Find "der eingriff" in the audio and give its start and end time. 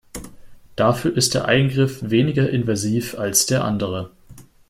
1.35-1.99